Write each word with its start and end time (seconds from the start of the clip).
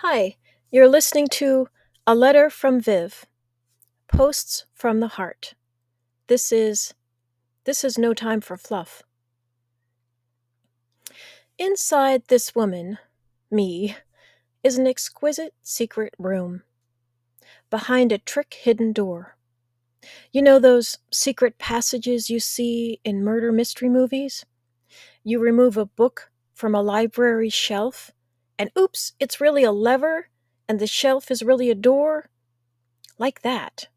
Hi, 0.00 0.36
you're 0.70 0.90
listening 0.90 1.26
to 1.28 1.68
A 2.06 2.14
Letter 2.14 2.50
from 2.50 2.82
Viv. 2.82 3.24
Posts 4.08 4.66
from 4.74 5.00
the 5.00 5.08
Heart. 5.08 5.54
This 6.26 6.52
is 6.52 6.92
this 7.64 7.82
is 7.82 7.96
no 7.96 8.12
time 8.12 8.42
for 8.42 8.58
fluff. 8.58 9.02
Inside 11.56 12.24
this 12.28 12.54
woman, 12.54 12.98
me, 13.50 13.96
is 14.62 14.76
an 14.76 14.86
exquisite 14.86 15.54
secret 15.62 16.12
room. 16.18 16.62
Behind 17.70 18.12
a 18.12 18.18
trick 18.18 18.52
hidden 18.52 18.92
door. 18.92 19.38
You 20.30 20.42
know 20.42 20.58
those 20.58 20.98
secret 21.10 21.56
passages 21.56 22.28
you 22.28 22.38
see 22.38 23.00
in 23.02 23.24
murder 23.24 23.50
mystery 23.50 23.88
movies? 23.88 24.44
You 25.24 25.38
remove 25.38 25.78
a 25.78 25.86
book 25.86 26.30
from 26.52 26.74
a 26.74 26.82
library 26.82 27.48
shelf, 27.48 28.12
and 28.58 28.70
oops, 28.78 29.14
it's 29.20 29.40
really 29.40 29.64
a 29.64 29.72
lever, 29.72 30.28
and 30.68 30.78
the 30.80 30.86
shelf 30.86 31.30
is 31.30 31.42
really 31.42 31.70
a 31.70 31.74
door. 31.74 32.28
Like 33.18 33.42
that. 33.42 33.88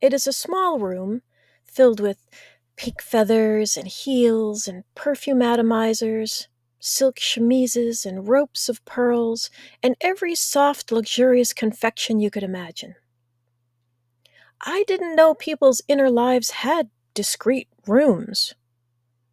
It 0.00 0.14
is 0.14 0.26
a 0.26 0.32
small 0.32 0.78
room 0.78 1.20
filled 1.66 2.00
with 2.00 2.30
pink 2.76 3.02
feathers 3.02 3.76
and 3.76 3.86
heels 3.86 4.66
and 4.66 4.84
perfume 4.94 5.40
atomizers, 5.40 6.46
silk 6.80 7.16
chemises 7.16 8.06
and 8.06 8.26
ropes 8.26 8.70
of 8.70 8.82
pearls, 8.86 9.50
and 9.82 9.94
every 10.00 10.34
soft, 10.34 10.90
luxurious 10.90 11.52
confection 11.52 12.20
you 12.20 12.30
could 12.30 12.42
imagine. 12.42 12.94
I 14.60 14.84
didn't 14.86 15.16
know 15.16 15.32
people's 15.34 15.80
inner 15.88 16.10
lives 16.10 16.50
had 16.50 16.90
discrete 17.14 17.68
rooms. 17.86 18.54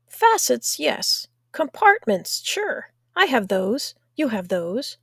Facets, 0.10 0.80
yes. 0.80 1.28
Compartments, 1.54 2.42
sure. 2.46 2.93
I 3.16 3.26
have 3.26 3.48
those. 3.48 3.96
You 4.16 4.30
have 4.30 4.48
those. 4.48 4.98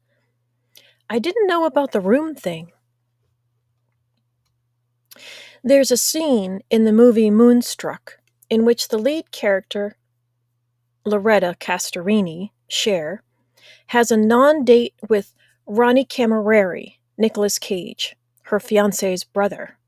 I 1.09 1.19
didn't 1.19 1.47
know 1.47 1.65
about 1.65 1.93
the 1.93 2.01
room 2.01 2.35
thing. 2.35 2.73
There's 5.63 5.91
a 5.91 5.97
scene 5.97 6.63
in 6.71 6.85
the 6.85 6.93
movie 6.93 7.31
Moonstruck 7.31 8.19
in 8.49 8.65
which 8.65 8.89
the 8.89 8.99
lead 8.99 9.31
character, 9.31 9.97
Loretta 11.05 11.57
Castorini, 11.61 12.51
Cher, 12.69 13.23
has 13.89 14.11
a 14.11 14.17
non 14.17 14.65
date 14.65 14.95
with 15.09 15.35
Ronnie 15.67 16.05
Cammareri, 16.05 16.99
Nicolas 17.19 17.59
Cage, 17.59 18.17
her 18.45 18.59
fiance's 18.59 19.25
brother. 19.25 19.79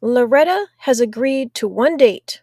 Loretta 0.00 0.66
has 0.78 1.00
agreed 1.00 1.54
to 1.54 1.66
one 1.66 1.96
date, 1.96 2.42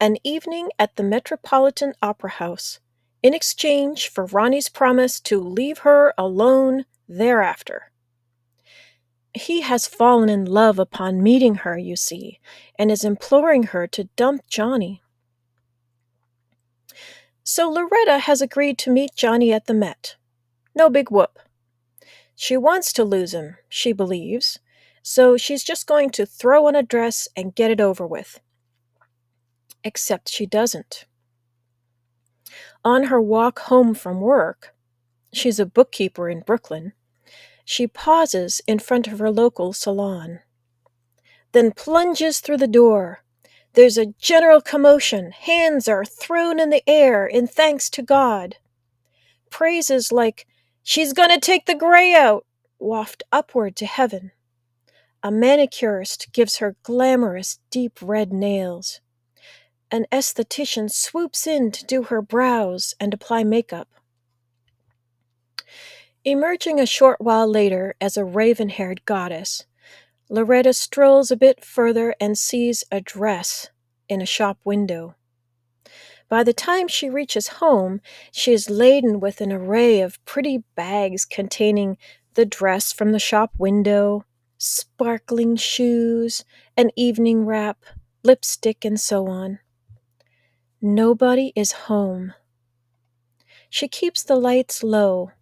an 0.00 0.16
evening 0.22 0.68
at 0.78 0.96
the 0.96 1.02
Metropolitan 1.02 1.94
Opera 2.02 2.30
House, 2.30 2.78
in 3.24 3.32
exchange 3.32 4.10
for 4.10 4.26
Ronnie's 4.26 4.68
promise 4.68 5.18
to 5.18 5.40
leave 5.40 5.78
her 5.78 6.12
alone 6.18 6.84
thereafter. 7.08 7.90
He 9.32 9.62
has 9.62 9.86
fallen 9.86 10.28
in 10.28 10.44
love 10.44 10.78
upon 10.78 11.22
meeting 11.22 11.54
her, 11.56 11.78
you 11.78 11.96
see, 11.96 12.38
and 12.78 12.90
is 12.90 13.02
imploring 13.02 13.62
her 13.64 13.86
to 13.86 14.10
dump 14.16 14.42
Johnny. 14.46 15.02
So 17.42 17.70
Loretta 17.70 18.18
has 18.18 18.42
agreed 18.42 18.76
to 18.78 18.92
meet 18.92 19.16
Johnny 19.16 19.54
at 19.54 19.64
the 19.66 19.74
Met. 19.74 20.16
No 20.74 20.90
big 20.90 21.10
whoop. 21.10 21.38
She 22.36 22.58
wants 22.58 22.92
to 22.92 23.04
lose 23.04 23.32
him, 23.32 23.56
she 23.70 23.94
believes, 23.94 24.58
so 25.02 25.38
she's 25.38 25.64
just 25.64 25.86
going 25.86 26.10
to 26.10 26.26
throw 26.26 26.66
on 26.66 26.76
a 26.76 26.82
dress 26.82 27.26
and 27.34 27.54
get 27.54 27.70
it 27.70 27.80
over 27.80 28.06
with. 28.06 28.40
Except 29.82 30.28
she 30.28 30.44
doesn't. 30.44 31.06
On 32.84 33.04
her 33.04 33.20
walk 33.20 33.60
home 33.60 33.94
from 33.94 34.20
work, 34.20 34.74
she's 35.32 35.58
a 35.58 35.66
bookkeeper 35.66 36.28
in 36.28 36.40
Brooklyn 36.40 36.92
she 37.64 37.86
pauses 37.86 38.60
in 38.66 38.78
front 38.78 39.06
of 39.06 39.18
her 39.18 39.30
local 39.30 39.72
salon, 39.72 40.40
then 41.52 41.72
plunges 41.72 42.40
through 42.40 42.58
the 42.58 42.66
door. 42.66 43.24
There's 43.72 43.98
a 43.98 44.14
general 44.18 44.60
commotion. 44.60 45.32
Hands 45.32 45.88
are 45.88 46.04
thrown 46.04 46.60
in 46.60 46.70
the 46.70 46.82
air 46.88 47.26
in 47.26 47.46
thanks 47.46 47.88
to 47.90 48.02
God. 48.02 48.56
Praises 49.50 50.12
like, 50.12 50.46
She's 50.82 51.14
gonna 51.14 51.40
take 51.40 51.64
the 51.64 51.74
gray 51.74 52.14
out, 52.14 52.44
waft 52.78 53.22
upward 53.32 53.74
to 53.76 53.86
heaven. 53.86 54.32
A 55.22 55.30
manicurist 55.30 56.32
gives 56.32 56.58
her 56.58 56.76
glamorous, 56.82 57.58
deep 57.70 57.98
red 58.02 58.32
nails. 58.32 59.00
An 59.90 60.06
esthetician 60.10 60.90
swoops 60.90 61.46
in 61.46 61.70
to 61.70 61.84
do 61.84 62.04
her 62.04 62.20
brows 62.20 62.94
and 62.98 63.14
apply 63.14 63.44
makeup. 63.44 63.88
Emerging 66.24 66.80
a 66.80 66.86
short 66.86 67.20
while 67.20 67.46
later 67.46 67.94
as 68.00 68.16
a 68.16 68.24
raven 68.24 68.70
haired 68.70 69.04
goddess, 69.04 69.66
Loretta 70.30 70.72
strolls 70.72 71.30
a 71.30 71.36
bit 71.36 71.64
further 71.64 72.14
and 72.18 72.36
sees 72.38 72.82
a 72.90 73.00
dress 73.00 73.68
in 74.08 74.22
a 74.22 74.26
shop 74.26 74.58
window. 74.64 75.14
By 76.28 76.42
the 76.42 76.54
time 76.54 76.88
she 76.88 77.10
reaches 77.10 77.48
home, 77.48 78.00
she 78.32 78.52
is 78.52 78.70
laden 78.70 79.20
with 79.20 79.40
an 79.40 79.52
array 79.52 80.00
of 80.00 80.24
pretty 80.24 80.64
bags 80.74 81.24
containing 81.24 81.98
the 82.34 82.46
dress 82.46 82.90
from 82.90 83.12
the 83.12 83.18
shop 83.18 83.52
window, 83.58 84.24
sparkling 84.58 85.56
shoes, 85.56 86.44
an 86.76 86.90
evening 86.96 87.44
wrap, 87.44 87.84
lipstick, 88.22 88.84
and 88.84 88.98
so 88.98 89.26
on. 89.28 89.58
Nobody 90.86 91.50
is 91.56 91.72
home. 91.88 92.34
She 93.70 93.88
keeps 93.88 94.22
the 94.22 94.36
lights 94.36 94.82
low 94.82 95.32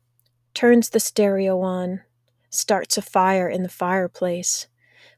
turns 0.54 0.90
the 0.90 1.00
stereo 1.00 1.62
on, 1.62 2.02
starts 2.48 2.96
a 2.96 3.02
fire 3.02 3.48
in 3.48 3.64
the 3.64 3.68
fireplace, 3.68 4.68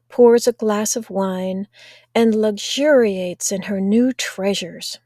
pours 0.09 0.47
a 0.47 0.51
glass 0.51 0.95
of 0.95 1.11
wine, 1.11 1.67
and 2.15 2.33
luxuriates 2.33 3.51
in 3.51 3.61
her 3.69 3.79
new 3.79 4.13
treasures. 4.13 4.97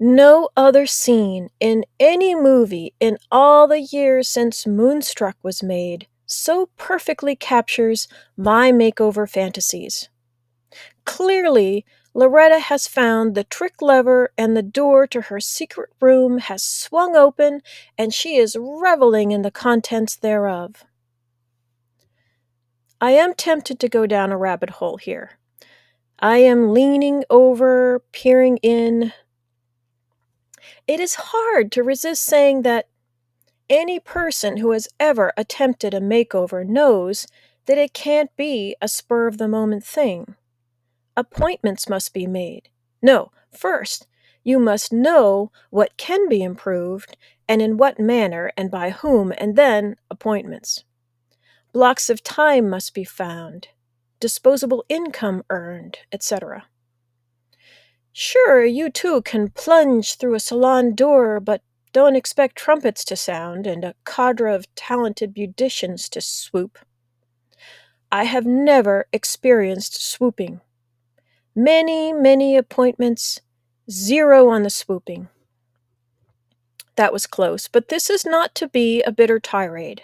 No 0.00 0.48
other 0.56 0.86
scene 0.86 1.50
in 1.60 1.84
any 2.00 2.34
movie 2.34 2.94
in 2.98 3.18
all 3.30 3.68
the 3.68 3.82
years 3.82 4.26
since 4.26 4.66
Moonstruck 4.66 5.36
was 5.42 5.62
made 5.62 6.06
so 6.24 6.70
perfectly 6.78 7.36
captures 7.36 8.08
my 8.38 8.72
makeover 8.72 9.28
fantasies. 9.28 10.08
Clearly, 11.04 11.84
Loretta 12.16 12.60
has 12.60 12.86
found 12.86 13.34
the 13.34 13.44
trick 13.44 13.82
lever, 13.82 14.32
and 14.38 14.56
the 14.56 14.62
door 14.62 15.06
to 15.06 15.20
her 15.20 15.38
secret 15.38 15.90
room 16.00 16.38
has 16.38 16.62
swung 16.62 17.14
open, 17.14 17.60
and 17.98 18.14
she 18.14 18.36
is 18.36 18.56
reveling 18.58 19.32
in 19.32 19.42
the 19.42 19.50
contents 19.50 20.16
thereof. 20.16 20.86
I 23.02 23.10
am 23.10 23.34
tempted 23.34 23.78
to 23.80 23.90
go 23.90 24.06
down 24.06 24.32
a 24.32 24.38
rabbit 24.38 24.70
hole 24.70 24.96
here. 24.96 25.32
I 26.18 26.38
am 26.38 26.72
leaning 26.72 27.22
over, 27.28 28.02
peering 28.12 28.56
in. 28.62 29.12
It 30.88 31.00
is 31.00 31.16
hard 31.16 31.70
to 31.72 31.82
resist 31.82 32.22
saying 32.22 32.62
that 32.62 32.88
any 33.68 34.00
person 34.00 34.56
who 34.56 34.70
has 34.70 34.88
ever 34.98 35.34
attempted 35.36 35.92
a 35.92 36.00
makeover 36.00 36.66
knows 36.66 37.26
that 37.66 37.76
it 37.76 37.92
can't 37.92 38.34
be 38.38 38.74
a 38.80 38.88
spur 38.88 39.26
of 39.26 39.36
the 39.36 39.48
moment 39.48 39.84
thing 39.84 40.34
appointments 41.16 41.88
must 41.88 42.12
be 42.12 42.26
made. 42.26 42.68
No, 43.02 43.30
first, 43.50 44.06
you 44.44 44.58
must 44.58 44.92
know 44.92 45.50
what 45.70 45.96
can 45.96 46.28
be 46.28 46.42
improved 46.42 47.16
and 47.48 47.62
in 47.62 47.76
what 47.76 47.98
manner 47.98 48.52
and 48.56 48.70
by 48.70 48.90
whom, 48.90 49.32
and 49.38 49.56
then 49.56 49.96
appointments. 50.10 50.84
Blocks 51.72 52.08
of 52.08 52.22
time 52.22 52.68
must 52.68 52.94
be 52.94 53.04
found, 53.04 53.68
disposable 54.20 54.84
income 54.88 55.42
earned, 55.50 55.98
etc. 56.12 56.66
Sure, 58.12 58.64
you 58.64 58.88
too 58.88 59.20
can 59.22 59.50
plunge 59.50 60.14
through 60.14 60.34
a 60.34 60.40
salon 60.40 60.94
door, 60.94 61.38
but 61.38 61.62
don't 61.92 62.16
expect 62.16 62.56
trumpets 62.56 63.04
to 63.04 63.16
sound 63.16 63.66
and 63.66 63.84
a 63.84 63.94
cadre 64.04 64.54
of 64.54 64.72
talented 64.74 65.34
beauticians 65.34 66.08
to 66.10 66.20
swoop. 66.20 66.78
I 68.12 68.24
have 68.24 68.46
never 68.46 69.06
experienced 69.12 70.02
swooping. 70.02 70.60
Many, 71.58 72.12
many 72.12 72.54
appointments, 72.54 73.40
zero 73.90 74.50
on 74.50 74.62
the 74.62 74.68
swooping. 74.68 75.28
That 76.96 77.14
was 77.14 77.26
close, 77.26 77.66
but 77.66 77.88
this 77.88 78.10
is 78.10 78.26
not 78.26 78.54
to 78.56 78.68
be 78.68 79.02
a 79.02 79.10
bitter 79.10 79.40
tirade. 79.40 80.02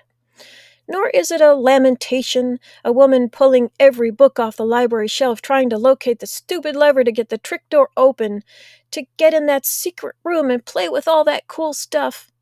Nor 0.88 1.10
is 1.10 1.30
it 1.30 1.42
a 1.42 1.54
lamentation, 1.54 2.58
a 2.82 2.90
woman 2.90 3.28
pulling 3.28 3.70
every 3.78 4.10
book 4.10 4.40
off 4.40 4.56
the 4.56 4.64
library 4.64 5.08
shelf 5.08 5.42
trying 5.42 5.68
to 5.68 5.76
locate 5.76 6.20
the 6.20 6.26
stupid 6.26 6.74
lever 6.74 7.04
to 7.04 7.12
get 7.12 7.28
the 7.28 7.36
trick 7.36 7.68
door 7.68 7.90
open, 7.98 8.44
to 8.90 9.04
get 9.18 9.34
in 9.34 9.44
that 9.44 9.66
secret 9.66 10.16
room 10.24 10.50
and 10.50 10.64
play 10.64 10.88
with 10.88 11.06
all 11.06 11.22
that 11.24 11.48
cool 11.48 11.74
stuff. 11.74 12.32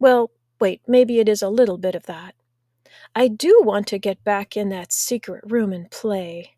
Well, 0.00 0.32
wait, 0.60 0.82
maybe 0.88 1.20
it 1.20 1.28
is 1.28 1.40
a 1.40 1.48
little 1.48 1.78
bit 1.78 1.94
of 1.94 2.06
that. 2.06 2.34
I 3.14 3.28
do 3.28 3.62
want 3.64 3.86
to 3.88 3.98
get 4.00 4.24
back 4.24 4.56
in 4.56 4.70
that 4.70 4.92
secret 4.92 5.44
room 5.46 5.72
and 5.72 5.88
play. 5.88 6.56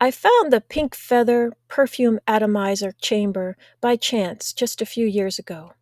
I 0.00 0.10
found 0.10 0.52
the 0.52 0.60
pink 0.60 0.94
feather 0.94 1.52
perfume 1.68 2.20
atomizer 2.26 2.92
chamber 2.92 3.56
by 3.80 3.96
chance 3.96 4.52
just 4.52 4.82
a 4.82 4.86
few 4.86 5.06
years 5.06 5.38
ago. 5.38 5.72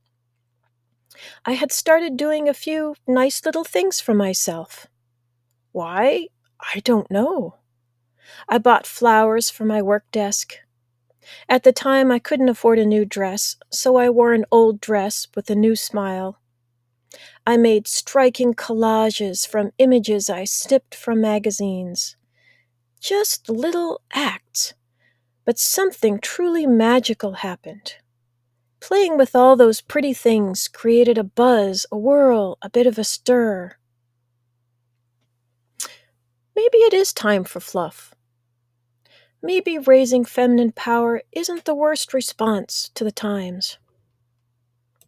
I 1.45 1.53
had 1.53 1.73
started 1.73 2.17
doing 2.17 2.49
a 2.49 2.55
few 2.55 2.97
nice 3.07 3.45
little 3.45 3.65
things 3.65 4.01
for 4.01 4.15
myself. 4.15 4.87
Why? 5.73 6.29
I 6.61 6.81
don't 6.81 7.11
know. 7.11 7.57
I 8.49 8.59
bought 8.59 8.87
flowers 8.87 9.51
for 9.51 9.65
my 9.65 9.83
work 9.83 10.05
desk. 10.11 10.55
At 11.49 11.63
the 11.63 11.73
time, 11.73 12.11
I 12.11 12.19
couldn't 12.19 12.49
afford 12.49 12.79
a 12.79 12.87
new 12.87 13.05
dress, 13.05 13.57
so 13.71 13.97
I 13.97 14.11
wore 14.11 14.33
an 14.33 14.45
old 14.51 14.81
dress 14.81 15.29
with 15.35 15.49
a 15.51 15.55
new 15.55 15.77
smile. 15.77 16.39
I 17.47 17.57
made 17.57 17.87
striking 17.87 18.55
collages 18.55 19.47
from 19.47 19.73
images 19.79 20.29
I 20.29 20.45
snipped 20.45 20.95
from 20.95 21.21
magazines. 21.21 22.17
Just 23.05 23.51
little 23.51 24.01
acts. 24.15 24.73
But 25.45 25.59
something 25.59 26.19
truly 26.21 26.67
magical 26.67 27.35
happened. 27.35 27.97
Playing 28.81 29.19
with 29.19 29.37
all 29.37 29.57
those 29.57 29.83
pretty 29.83 30.15
things 30.15 30.69
created 30.69 31.19
a 31.19 31.23
buzz, 31.23 31.85
a 31.93 31.99
whirl, 31.99 32.57
a 32.63 32.71
bit 32.71 32.87
of 32.87 32.99
a 32.99 33.05
stir. 33.05 33.77
Maybe 36.57 36.79
it 36.79 36.95
is 36.95 37.13
time 37.13 37.45
for 37.45 37.61
fluff. 37.61 38.15
Maybe 39.43 39.77
raising 39.77 40.25
feminine 40.25 40.73
power 40.73 41.21
isn't 41.31 41.67
the 41.67 41.75
worst 41.75 42.15
response 42.15 42.91
to 42.95 43.05
the 43.05 43.13
times. 43.13 43.77